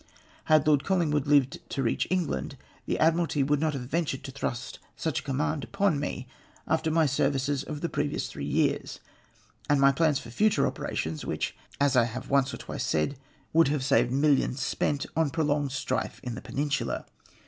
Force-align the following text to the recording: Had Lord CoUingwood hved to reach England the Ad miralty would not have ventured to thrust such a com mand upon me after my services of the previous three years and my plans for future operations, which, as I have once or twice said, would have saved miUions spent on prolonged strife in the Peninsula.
Had 0.45 0.65
Lord 0.65 0.81
CoUingwood 0.83 1.25
hved 1.25 1.59
to 1.69 1.83
reach 1.83 2.07
England 2.09 2.57
the 2.87 2.97
Ad 2.97 3.13
miralty 3.13 3.45
would 3.45 3.59
not 3.59 3.73
have 3.73 3.83
ventured 3.83 4.23
to 4.23 4.31
thrust 4.31 4.79
such 4.95 5.19
a 5.19 5.23
com 5.23 5.37
mand 5.37 5.63
upon 5.63 5.99
me 5.99 6.27
after 6.67 6.89
my 6.89 7.05
services 7.05 7.61
of 7.63 7.81
the 7.81 7.87
previous 7.87 8.27
three 8.27 8.43
years 8.47 8.99
and 9.69 9.79
my 9.79 9.91
plans 9.91 10.17
for 10.17 10.31
future 10.31 10.65
operations, 10.65 11.23
which, 11.23 11.55
as 11.79 11.95
I 11.95 12.05
have 12.05 12.31
once 12.31 12.51
or 12.51 12.57
twice 12.57 12.83
said, 12.83 13.15
would 13.53 13.67
have 13.67 13.83
saved 13.85 14.11
miUions 14.11 14.57
spent 14.57 15.05
on 15.15 15.29
prolonged 15.29 15.71
strife 15.71 16.19
in 16.23 16.33
the 16.33 16.41
Peninsula. 16.41 17.05